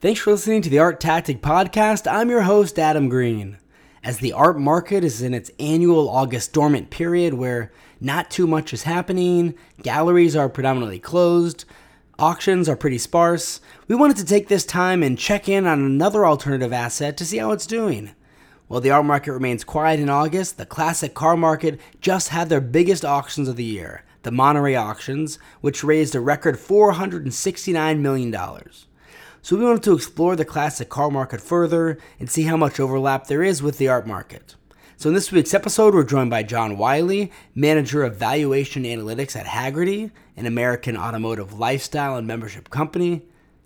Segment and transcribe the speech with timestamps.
[0.00, 2.10] Thanks for listening to the Art Tactic Podcast.
[2.10, 3.58] I'm your host, Adam Green.
[4.02, 7.70] As the art market is in its annual August dormant period where
[8.00, 11.66] not too much is happening, galleries are predominantly closed,
[12.18, 16.24] auctions are pretty sparse, we wanted to take this time and check in on another
[16.24, 18.12] alternative asset to see how it's doing.
[18.68, 22.62] While the art market remains quiet in August, the classic car market just had their
[22.62, 28.34] biggest auctions of the year, the Monterey auctions, which raised a record $469 million.
[29.42, 33.26] So we wanted to explore the classic car market further and see how much overlap
[33.26, 34.54] there is with the art market.
[34.96, 39.46] So in this week's episode, we're joined by John Wiley, manager of valuation analytics at
[39.46, 43.22] Hagerty, an American automotive lifestyle and membership company.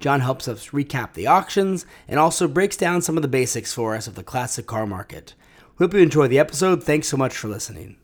[0.00, 3.94] John helps us recap the auctions and also breaks down some of the basics for
[3.94, 5.34] us of the classic car market.
[5.78, 6.82] Hope you enjoy the episode.
[6.82, 7.96] Thanks so much for listening.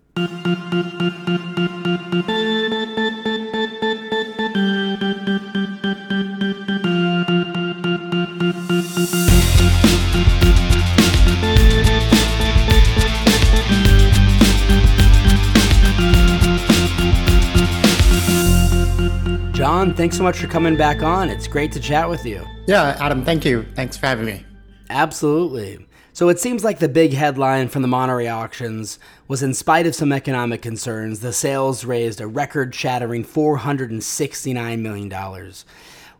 [19.85, 21.29] John, thanks so much for coming back on.
[21.29, 22.43] It's great to chat with you.
[22.67, 23.67] Yeah, Adam, thank you.
[23.75, 24.43] Thanks for having me.
[24.89, 25.87] Absolutely.
[26.15, 29.95] So it seems like the big headline from the Monterey auctions was in spite of
[29.95, 35.53] some economic concerns, the sales raised a record shattering $469 million.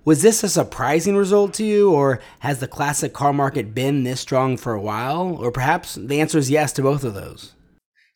[0.05, 4.21] Was this a surprising result to you, or has the classic car market been this
[4.21, 5.39] strong for a while?
[5.41, 7.55] Or perhaps the answer is yes to both of those.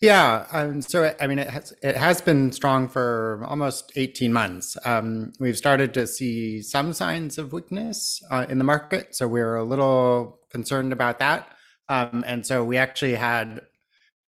[0.01, 4.77] Yeah, um, so I mean, it has it has been strong for almost eighteen months.
[4.85, 9.57] Um, we've started to see some signs of weakness uh, in the market, so we're
[9.57, 11.49] a little concerned about that.
[11.89, 13.63] Um, and so we actually had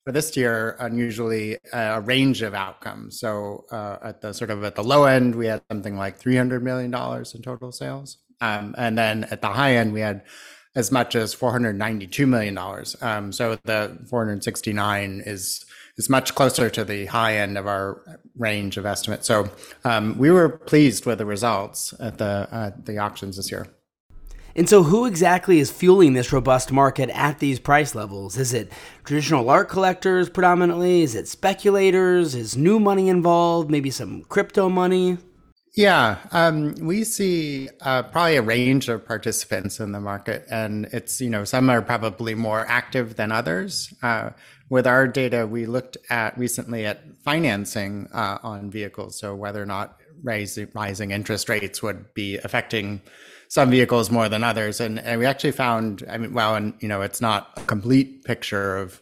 [0.05, 3.21] for this year unusually a range of outcomes.
[3.21, 6.37] So uh, at the sort of at the low end, we had something like three
[6.37, 10.23] hundred million dollars in total sales, um, and then at the high end, we had
[10.75, 12.57] as much as $492 million.
[13.01, 15.65] Um, so the 469 is
[15.97, 19.27] is much closer to the high end of our range of estimates.
[19.27, 19.51] So
[19.85, 23.67] um, we were pleased with the results at the uh, the auctions this year.
[24.57, 28.37] And so, who exactly is fueling this robust market at these price levels?
[28.37, 28.73] Is it
[29.05, 31.03] traditional art collectors predominantly?
[31.03, 32.35] Is it speculators?
[32.35, 33.71] Is new money involved?
[33.71, 35.19] Maybe some crypto money?
[35.77, 41.21] Yeah, um, we see uh, probably a range of participants in the market, and it's
[41.21, 43.93] you know some are probably more active than others.
[44.03, 44.31] Uh,
[44.69, 49.67] with our data, we looked at recently at financing uh, on vehicles, so whether or
[49.67, 53.01] not raising, rising interest rates would be affecting
[53.49, 56.89] some vehicles more than others, and, and we actually found, I mean, well, and you
[56.89, 59.01] know, it's not a complete picture of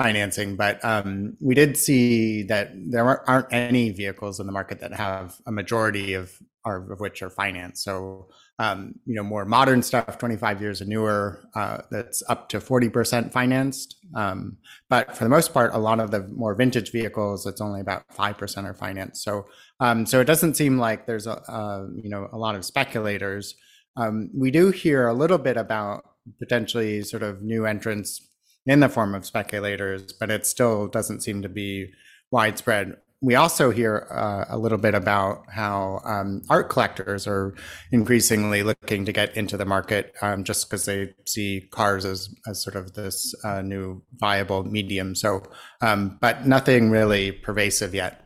[0.00, 4.92] financing, but um, we did see that there aren't any vehicles in the market that
[4.94, 7.82] have a majority of are, of which are financed.
[7.82, 12.60] So, um, you know, more modern stuff, 25 years and newer, uh, that's up to
[12.60, 13.96] 40% financed.
[14.14, 14.58] Um,
[14.88, 18.06] but for the most part, a lot of the more vintage vehicles, it's only about
[18.08, 19.24] 5% are financed.
[19.24, 19.46] So,
[19.80, 23.54] um, so it doesn't seem like there's a, uh, you know, a lot of speculators.
[23.96, 26.04] Um, we do hear a little bit about
[26.38, 28.28] potentially sort of new entrants
[28.66, 31.92] in the form of speculators, but it still doesn't seem to be
[32.30, 32.96] widespread.
[33.20, 37.54] We also hear uh, a little bit about how um, art collectors are
[37.92, 42.62] increasingly looking to get into the market um, just because they see cars as, as
[42.62, 45.14] sort of this uh, new viable medium.
[45.14, 45.44] So,
[45.80, 48.24] um, but nothing really pervasive yet.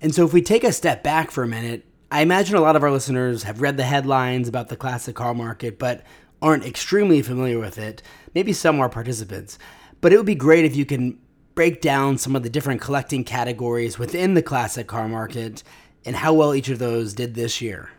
[0.00, 2.76] And so, if we take a step back for a minute, I imagine a lot
[2.76, 6.04] of our listeners have read the headlines about the classic car market, but
[6.40, 8.02] aren't extremely familiar with it.
[8.34, 9.58] Maybe some are participants.
[10.00, 11.18] But it would be great if you can
[11.54, 15.64] break down some of the different collecting categories within the classic car market
[16.04, 17.90] and how well each of those did this year.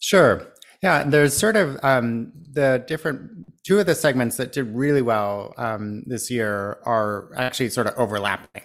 [0.00, 0.52] Sure.
[0.82, 5.54] Yeah, there's sort of um, the different two of the segments that did really well
[5.56, 8.62] um, this year are actually sort of overlapping,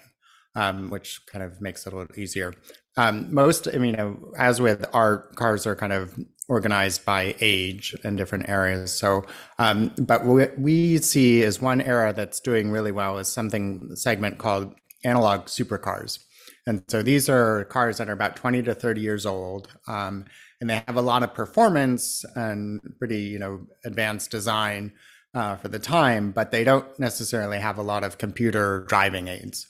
[0.56, 2.54] um, which kind of makes it a little easier.
[2.98, 3.96] Um, most, I mean,
[4.38, 6.18] as with art, cars are kind of
[6.50, 8.94] organized by age in different areas.
[8.94, 9.26] So,
[9.58, 14.38] um, but what we see is one era that's doing really well is something segment
[14.38, 14.76] called
[15.06, 16.20] analog supercars.
[16.68, 19.70] And so these are cars that are about 20 to 30 years old.
[19.88, 20.26] Um,
[20.60, 24.94] and they have a lot of performance and pretty, you know, advanced design
[25.34, 29.68] uh, for the time, but they don't necessarily have a lot of computer driving aids.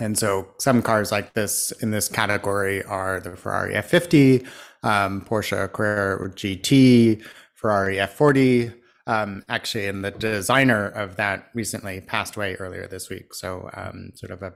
[0.00, 4.46] And so some cars like this in this category are the Ferrari F50,
[4.82, 7.22] um, Porsche Carrera GT,
[7.54, 8.74] Ferrari F40.
[9.06, 13.34] Um, actually, and the designer of that recently passed away earlier this week.
[13.34, 14.52] So, um, sort of a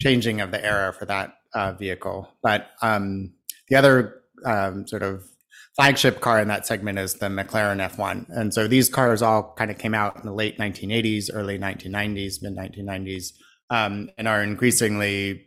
[0.00, 2.28] changing of the era for that uh, vehicle.
[2.42, 3.34] But um,
[3.68, 5.24] the other um, sort of
[5.76, 8.26] flagship car in that segment is the McLaren F1.
[8.28, 12.42] And so these cars all kind of came out in the late 1980s, early 1990s,
[12.42, 13.32] mid 1990s,
[13.72, 15.46] um, and are increasingly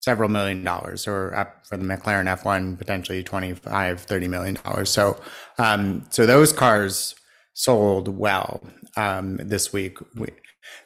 [0.00, 4.88] several million dollars or up for the McLaren F1, potentially 25, 30 million dollars.
[4.88, 5.20] So,
[5.58, 7.14] um, so those cars
[7.52, 8.62] sold well
[8.96, 9.98] um, this week.
[10.16, 10.28] We,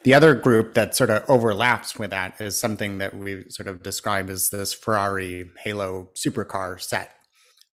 [0.03, 3.81] the other group that sort of overlaps with that is something that we sort of
[3.81, 7.11] describe as this Ferrari Halo supercar set.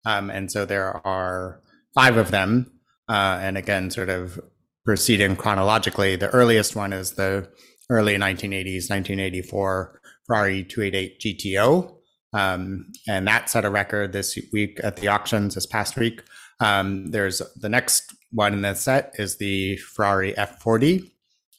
[0.05, 1.63] Um, and so there are
[1.95, 2.73] five of them.
[3.09, 4.39] Uh, and again, sort of
[4.85, 7.49] proceeding chronologically, the earliest one is the
[7.91, 11.97] early 1980s, 1984 Ferrari 288 GTO.
[12.33, 16.23] Um, and that set a record this week at the auctions this past week.
[16.61, 21.11] Um, there's the next one in the set is the Ferrari F40,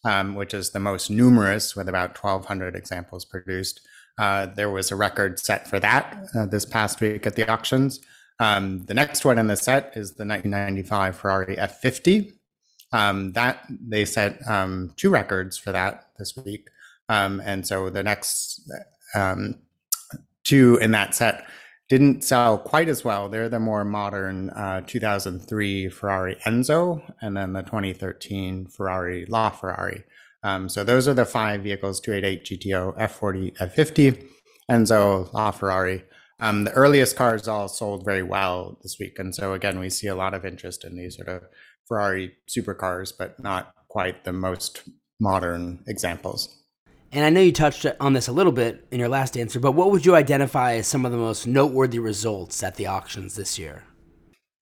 [0.06, 3.82] um, which is the most numerous with about 1,200 examples produced.
[4.18, 8.00] Uh, there was a record set for that uh, this past week at the auctions.
[8.40, 12.32] Um, the next one in the set is the 1995 Ferrari F50.
[12.94, 16.68] Um, that they set um, two records for that this week,
[17.08, 18.70] um, and so the next
[19.16, 19.56] um,
[20.44, 21.46] two in that set
[21.92, 23.28] didn't sell quite as well.
[23.28, 30.04] They're the more modern uh, 2003 Ferrari Enzo and then the 2013 Ferrari LaFerrari.
[30.42, 34.26] Um, so those are the five vehicles 288 GTO, F40, F50,
[34.72, 36.04] Enzo, LaFerrari.
[36.40, 39.20] Um, the earliest cars all sold very well this week.
[39.20, 41.44] And so again, we see a lot of interest in these sort of
[41.92, 44.84] Ferrari supercars, but not quite the most
[45.20, 46.64] modern examples.
[47.12, 49.74] And I know you touched on this a little bit in your last answer, but
[49.74, 53.60] what would you identify as some of the most noteworthy results at the auctions this
[53.60, 53.84] year?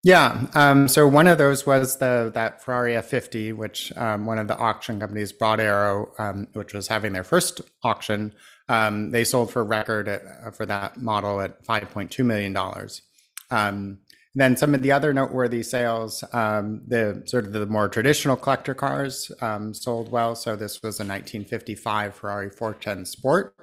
[0.03, 4.47] Yeah, um, so one of those was the that Ferrari F50, which um, one of
[4.47, 8.33] the auction companies, Broad Arrow, um, which was having their first auction,
[8.69, 13.03] um, they sold for record at, for that model at 5.2 million dollars.
[13.51, 13.99] Um,
[14.35, 18.75] then some of the other noteworthy sales, um, the sort of the more traditional collector
[18.75, 20.35] cars um, sold well.
[20.35, 23.55] So this was a 1955 Ferrari 410 Sport.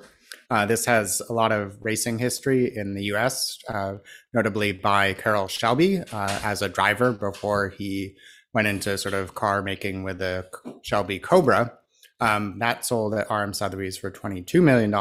[0.51, 3.95] Uh, this has a lot of racing history in the U.S., uh,
[4.33, 8.17] notably by Carroll Shelby uh, as a driver before he
[8.53, 10.47] went into sort of car making with the
[10.83, 11.73] Shelby Cobra.
[12.21, 14.95] Um, that sold at RM Sotheby's for $22 million.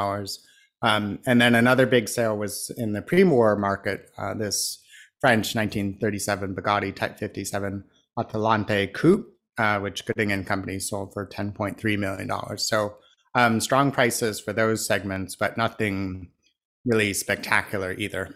[0.82, 4.12] Um, and then another big sale was in the pre-war market.
[4.18, 4.84] Uh, this
[5.26, 7.84] French 1937 Bugatti Type 57
[8.16, 9.28] Atalante Coupe,
[9.58, 12.70] uh, which Gooding and Company sold for 10.3 million dollars.
[12.70, 12.98] So
[13.34, 16.30] um, strong prices for those segments, but nothing
[16.86, 18.36] really spectacular either.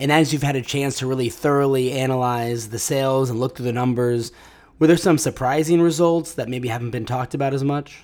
[0.00, 3.66] And as you've had a chance to really thoroughly analyze the sales and look through
[3.66, 4.32] the numbers,
[4.80, 8.02] were there some surprising results that maybe haven't been talked about as much?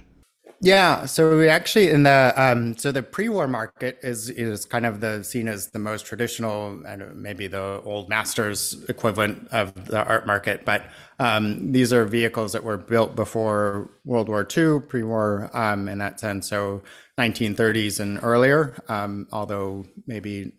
[0.63, 5.01] Yeah, so we actually in the um, so the pre-war market is is kind of
[5.01, 10.27] the seen as the most traditional and maybe the old masters equivalent of the art
[10.27, 10.85] market, but
[11.19, 16.21] um, these are vehicles that were built before World War II, pre-war um, in that
[16.21, 16.83] sense, so
[17.17, 20.53] 1930s and earlier, um, although maybe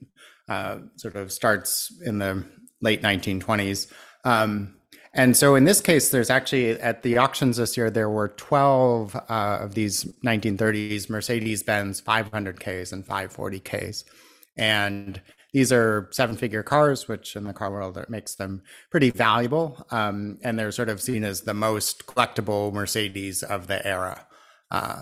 [0.50, 2.44] uh, sort of starts in the
[2.82, 3.92] late 1920s.
[4.24, 4.81] Um,
[5.14, 9.16] and so in this case, there's actually at the auctions this year, there were 12
[9.16, 14.06] uh, of these 1930s Mercedes Benz 500Ks and 540Ks.
[14.56, 15.22] And
[15.54, 19.86] these are seven figure cars, which in the car world that makes them pretty valuable.
[19.92, 24.26] Um, and they're sort of seen as the most collectible Mercedes of the era.
[24.70, 25.02] Uh,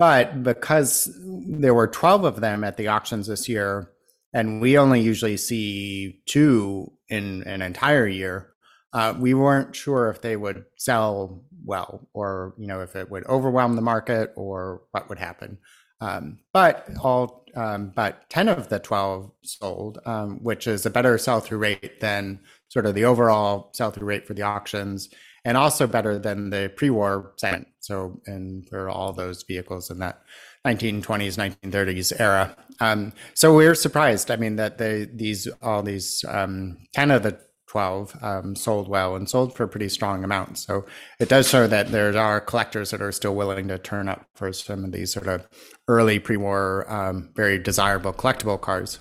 [0.00, 3.92] but because there were 12 of them at the auctions this year,
[4.32, 8.53] and we only usually see two in an entire year,
[8.94, 13.26] uh, we weren't sure if they would sell well or you know if it would
[13.26, 15.58] overwhelm the market or what would happen.
[16.00, 21.18] Um, but all um, but 10 of the 12 sold um, which is a better
[21.18, 25.08] sell-through rate than sort of the overall sell-through rate for the auctions
[25.44, 27.68] and also better than the pre-war segment.
[27.80, 30.22] So and for all those vehicles in that
[30.66, 32.56] 1920s 1930s era.
[32.80, 34.30] Um, so we are surprised.
[34.30, 37.38] I mean that they these all these um, 10 of the
[37.74, 40.64] 12 um, sold well and sold for pretty strong amounts.
[40.64, 40.86] So
[41.18, 44.52] it does show that there are collectors that are still willing to turn up for
[44.52, 45.48] some of these sort of
[45.88, 49.00] early pre war, um, very desirable collectible cars.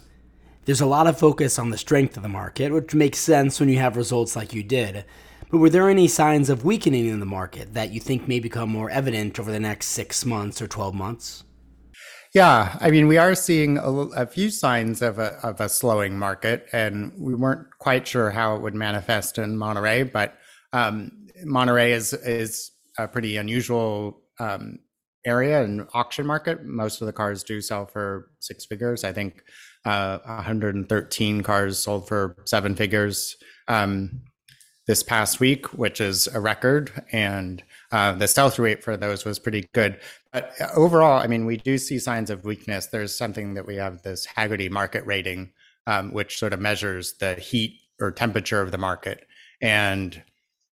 [0.65, 3.69] There's a lot of focus on the strength of the market, which makes sense when
[3.69, 5.05] you have results like you did.
[5.51, 8.69] But were there any signs of weakening in the market that you think may become
[8.69, 11.42] more evident over the next six months or 12 months?
[12.33, 16.17] Yeah, I mean, we are seeing a, a, few signs of a, of a slowing
[16.17, 20.35] market, and we weren't quite sure how it would manifest in Monterey, but
[20.71, 21.11] um,
[21.43, 24.79] Monterey is is a pretty unusual um,
[25.25, 26.65] area and auction market.
[26.65, 29.03] Most of the cars do sell for six figures.
[29.03, 29.43] I think
[29.85, 33.37] uh, 113 cars sold for seven figures
[33.67, 34.23] um,
[34.85, 39.39] this past week, which is a record, and uh, the through rate for those was
[39.39, 39.97] pretty good.
[40.33, 42.87] But overall, I mean, we do see signs of weakness.
[42.87, 45.51] There's something that we have this Hagerty market rating,
[45.87, 49.25] um, which sort of measures the heat or temperature of the market.
[49.61, 50.21] And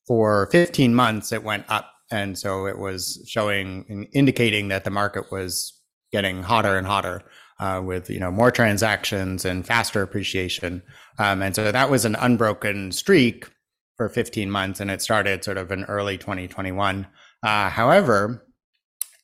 [0.08, 1.89] for 15 months, it went up.
[2.12, 5.80] And so it was showing, indicating that the market was
[6.12, 7.24] getting hotter and hotter.
[7.60, 10.82] Uh, with you know more transactions and faster appreciation,
[11.20, 13.46] um, and so that was an unbroken streak
[14.01, 17.05] for 15 months, and it started sort of in early 2021.
[17.43, 18.43] Uh, however,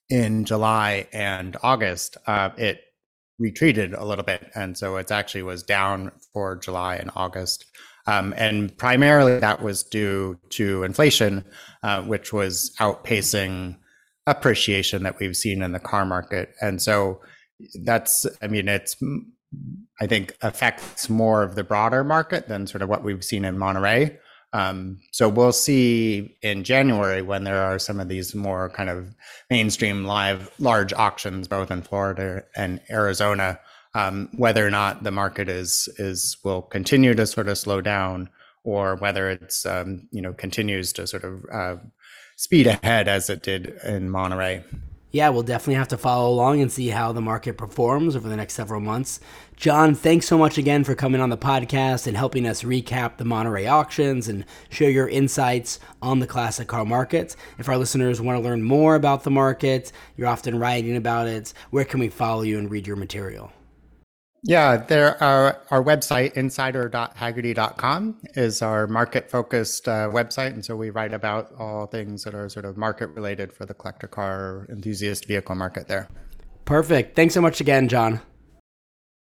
[0.08, 2.82] in July and August, uh, it
[3.40, 7.66] retreated a little bit, and so it actually was down for July and August.
[8.06, 11.44] Um, and primarily that was due to inflation,
[11.82, 13.78] uh, which was outpacing
[14.28, 16.54] appreciation that we've seen in the car market.
[16.62, 17.20] And so
[17.84, 18.96] that's, I mean, it's,
[20.00, 23.58] I think, affects more of the broader market than sort of what we've seen in
[23.58, 24.20] Monterey.
[24.54, 29.14] Um, so we'll see in January when there are some of these more kind of
[29.50, 33.60] mainstream live large auctions, both in Florida and Arizona,
[33.94, 38.30] um, whether or not the market is is will continue to sort of slow down
[38.64, 41.76] or whether it's um, you know continues to sort of uh,
[42.36, 44.64] speed ahead as it did in Monterey
[45.12, 48.36] yeah, we'll definitely have to follow along and see how the market performs over the
[48.36, 49.20] next several months.
[49.56, 53.26] John, thanks so much again for coming on the podcast and helping us recap the
[53.26, 57.36] Monterey auctions and share your insights on the classic car market.
[57.58, 61.54] If our listeners want to learn more about the market, you're often writing about it,
[61.72, 63.52] where can we follow you and read your material?
[64.44, 70.90] Yeah, there are our website insider.hagerty.com is our market focused uh, website, and so we
[70.90, 75.26] write about all things that are sort of market related for the collector car enthusiast
[75.26, 76.08] vehicle market there.
[76.66, 77.16] Perfect.
[77.16, 78.22] Thanks so much again, John.